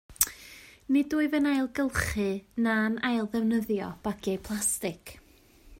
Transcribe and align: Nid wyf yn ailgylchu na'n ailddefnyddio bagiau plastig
Nid 0.95 1.11
wyf 1.17 1.35
yn 1.39 1.49
ailgylchu 1.49 2.25
na'n 2.67 2.97
ailddefnyddio 3.11 3.91
bagiau 4.09 4.45
plastig 4.49 5.17